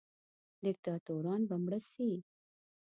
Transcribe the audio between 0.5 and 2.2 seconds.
دیکتاتوران به مړه سي.